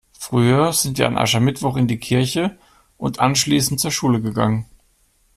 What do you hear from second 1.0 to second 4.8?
an Aschermittwoch in die Kirche und anschließend zur Schule gegangen.